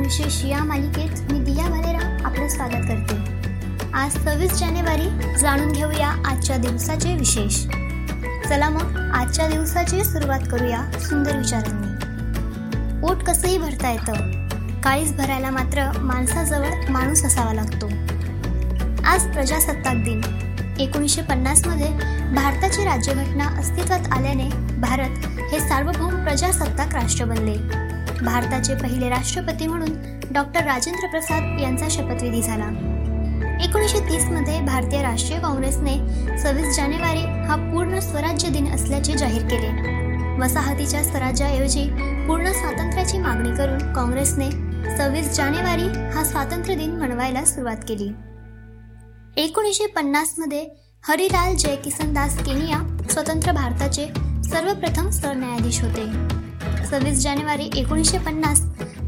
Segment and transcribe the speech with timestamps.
[0.00, 3.42] विशेष या मालिकेत मी दिया भालेरा आपलं स्वागत करते.
[3.94, 7.66] आज सव्वीस जानेवारी जाणून घेऊया आजच्या दिवसाचे विशेष.
[8.48, 11.92] चला मग आजच्या दिवसाची सुरुवात करूया सुंदर विचारांनी.
[13.00, 14.12] पोट कसंही भरता येतं.
[14.80, 17.86] काळीच भरायला मात्र माणसाजवळ माणूस असावा लागतो.
[19.06, 20.20] आज प्रजासत्ताक दिन.
[20.80, 21.88] एकोणीसशे पन्नासमध्ये
[22.34, 24.48] भारताची राज्यघटना अस्तित्वात आल्याने
[24.80, 27.91] भारत हे सार्वभौम प्रजासत्ताक राष्ट्र बनले.
[28.24, 29.96] भारताचे पहिले राष्ट्रपती म्हणून
[30.32, 32.68] डॉक्टर राजेंद्र प्रसाद यांचा शपथविधी झाला.
[33.64, 35.96] एकोणीसशे तीसमध्ये भारतीय राष्ट्रीय काँग्रेसने
[36.38, 40.00] सव्वीस जानेवारी हा पूर्ण स्वराज्य दिन असल्याचे जाहीर केले.
[40.40, 41.84] वसाहतीच्या स्वराज्याऐवजी
[42.26, 44.50] पूर्ण स्वातंत्र्याची मागणी करून काँग्रेसने
[44.98, 48.08] सव्वीस जानेवारी हा स्वातंत्र्य दिन मनवायला सुरुवात केली.
[49.36, 50.64] एकोणीसशे पन्नासमध्ये
[51.04, 54.06] हरिलाल जयकिसन दास केनिया स्वतंत्र भारताचे
[54.44, 56.41] सर्वप्रथम सरन्यायाधीश होते.
[56.92, 58.60] सव्वीस जानेवारी एकोणीसशे पन्नास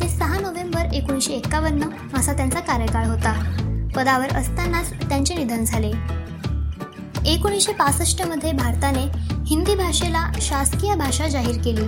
[0.00, 1.82] ते सहा नोव्हेंबर एकोणीसशे एक्कावन्न
[2.14, 3.32] असा त्यांचा कार्यकाळ होता.
[3.96, 5.92] पदावर असतानाच त्यांचे निधन झाले.
[7.26, 9.04] एकोणीसशे पासष्टमध्ये भारताने
[9.46, 11.86] हिंदी भाषेला शासकीय भाषा जाहीर केली.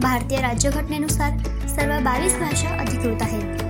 [0.00, 3.62] भारतीय राज्यघटनेनुसार सर्व बावीस भाषा अधिकृत आहेत.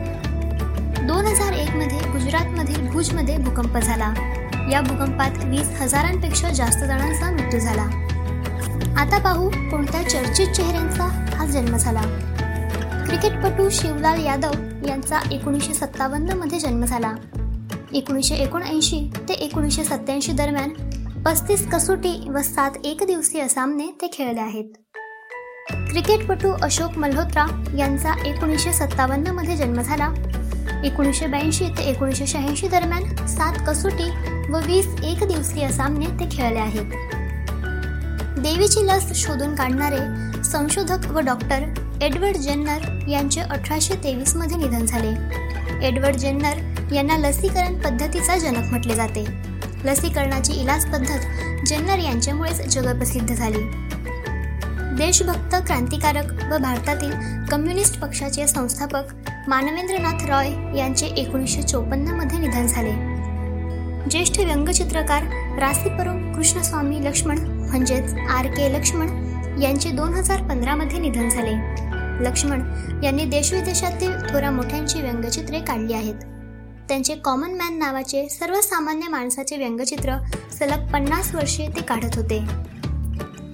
[1.06, 4.12] दोन हजार एकमध्ये गुजरातमधील भुजमध्ये भूकंप झाला.
[4.72, 8.07] या भूकंपात वीस हजारांपेक्षा जास्त जणांचा मृत्यू झाला.
[8.98, 11.04] आता पाहू कोणत्या चर्चित चेहऱ्यांचा
[11.34, 12.00] हा जन्म झाला.
[13.06, 14.50] क्रिकेटपटू शिवलाल यादव
[14.88, 17.14] यांचा एकोणीसशे सत्तावन्नमध्ये जन्म झाला.
[17.92, 20.70] एकोणीसशे एकोणऐंशी ते एकोणीसशे सत्याऐंशी दरम्यान
[21.22, 24.64] पस्तीस कसोटी व सात एकदिवसीय सामने ते खेळले आहेत.
[25.72, 30.12] क्रिकेटपटू अशोक मल्होत्रा यांचा एकोणीसशे सत्तावन्नमध्ये जन्म झाला.
[30.84, 34.10] एकोणीसशे ब्याऐंशी ते एकोणीसशे शहाऐंशी दरम्यान सात कसोटी
[34.50, 37.17] व वीस एकदिवसीय सामने ते खेळले आहेत.
[38.42, 41.64] देवीची लस शोधून काढणारे संशोधक व डॉक्टर
[42.02, 45.08] एडवर्ड जेन्नर यांचे अठराशे तेवीसमध्ये निधन झाले.
[45.86, 49.24] एडवर्ड जेन्नर यांना लसीकरण पद्धतीचा जनक म्हटले जाते.
[49.84, 53.62] लसीकरणाची इलाज पद्धत जेन्नर यांच्यामुळेच जगप्रसिद्ध झाली.
[54.96, 57.12] देशभक्त क्रांतिकारक व भारतातील
[57.50, 63.17] कम्युनिस्ट पक्षाचे संस्थापक मानवेंद्रनाथ रॉय यांचे एकोणीसशे चोपन्नमध्ये निधन झाले.
[64.10, 65.22] ज्येष्ठ व्यंगचित्रकार
[65.58, 69.08] रासीपरुम कृष्णस्वामी लक्ष्मण म्हणजेच आर के लक्ष्मण
[69.62, 71.52] यांचे दोन हजार पंधरामध्ये निधन झाले.
[72.24, 72.62] लक्ष्मण
[73.04, 76.14] यांनी देशविदेशातील थोड्या मोठ्यांची व्यंगचित्रे काढली आहेत.
[76.88, 80.16] त्यांचे कॉमन मॅन नावाचे सर्वसामान्य माणसाचे व्यंगचित्र
[80.52, 82.38] सलग पन्नास वर्षे ते काढत होते.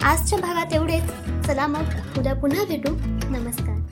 [0.03, 1.03] आजच्या भागात एवढेच.
[1.47, 1.85] चला मग
[2.19, 2.93] उद्या पुन्हा भेटू.
[3.31, 3.84] नमस्कार.